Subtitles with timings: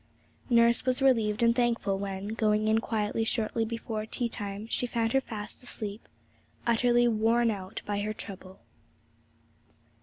[0.49, 5.13] Nurse was relieved and thankful when, going in quietly shortly before tea time, she found
[5.13, 6.07] her fast asleep,
[6.65, 8.61] utterly worn out by her trouble.